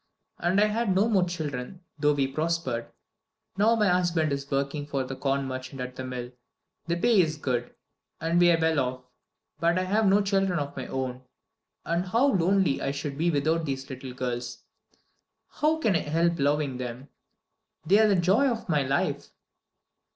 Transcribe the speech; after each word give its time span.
And 0.39 0.59
I 0.59 0.65
had 0.65 0.95
no 0.95 1.07
more 1.07 1.25
children, 1.25 1.81
though 1.99 2.13
we 2.15 2.25
prospered. 2.25 2.87
Now 3.55 3.75
my 3.75 3.87
husband 3.87 4.33
is 4.33 4.49
working 4.49 4.87
for 4.87 5.03
the 5.03 5.15
corn 5.15 5.45
merchant 5.45 5.79
at 5.79 5.95
the 5.95 6.03
mill. 6.03 6.31
The 6.87 6.95
pay 6.95 7.21
is 7.21 7.37
good, 7.37 7.75
and 8.19 8.39
we 8.39 8.49
are 8.49 8.59
well 8.59 8.79
off. 8.79 9.01
But 9.59 9.77
I 9.77 9.83
have 9.83 10.07
no 10.07 10.23
children 10.23 10.57
of 10.57 10.75
my 10.75 10.87
own, 10.87 11.21
and 11.85 12.07
how 12.07 12.29
lonely 12.33 12.81
I 12.81 12.89
should 12.89 13.15
be 13.15 13.29
without 13.29 13.65
these 13.65 13.87
little 13.91 14.15
girls! 14.15 14.63
How 15.49 15.77
can 15.77 15.95
I 15.95 15.99
help 15.99 16.39
loving 16.39 16.77
them! 16.77 17.09
They 17.85 17.99
are 17.99 18.07
the 18.07 18.15
joy 18.15 18.49
of 18.49 18.67
my 18.67 18.81
life!" 18.81 19.29